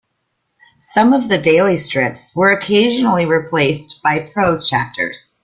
Some 0.79 1.13
of 1.13 1.29
the 1.29 1.37
daily 1.37 1.77
strips 1.77 2.35
were 2.35 2.51
occasionally 2.51 3.25
replaced 3.27 4.01
by 4.01 4.31
prose 4.33 4.67
chapters. 4.67 5.35